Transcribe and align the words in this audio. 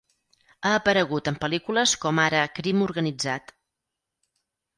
Ha 0.69 0.71
aparegut 0.77 1.29
en 1.31 1.37
pel·lícules 1.43 1.93
com 2.07 2.23
ara 2.25 2.41
"Crim 2.57 2.81
organitzat". 2.87 3.55